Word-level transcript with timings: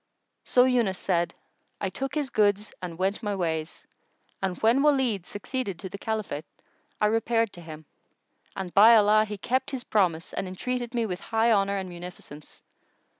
So 0.45 0.63
Yunus 0.63 0.97
said, 0.97 1.35
"I 1.79 1.91
took 1.91 2.15
his 2.15 2.31
goods 2.31 2.73
and 2.81 2.97
went 2.97 3.21
my 3.21 3.35
ways; 3.35 3.85
and 4.41 4.57
when 4.63 4.81
Walid 4.81 5.27
succeeded 5.27 5.77
to 5.77 5.89
the 5.89 5.99
Caliphate, 5.99 6.47
I 6.99 7.05
repaired 7.05 7.53
to 7.53 7.61
him; 7.61 7.85
and 8.55 8.73
by 8.73 8.95
Allah, 8.95 9.25
he 9.25 9.37
kept 9.37 9.69
his 9.69 9.83
promise 9.83 10.33
and 10.33 10.47
entreated 10.47 10.95
me 10.95 11.05
with 11.05 11.19
high 11.19 11.51
honour 11.51 11.77
and 11.77 11.87
munificence. 11.87 12.63